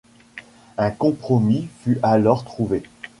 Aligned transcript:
Un 0.79 0.89
compromis 0.89 1.67
fut 1.83 1.99
alors 2.01 2.43
trouvé. 2.43 2.81